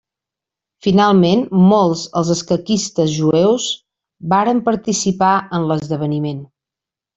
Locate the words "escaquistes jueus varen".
2.37-4.65